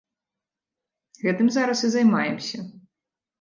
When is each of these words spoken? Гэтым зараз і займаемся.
Гэтым 1.25 1.47
зараз 1.57 1.85
і 1.89 1.93
займаемся. 1.97 2.57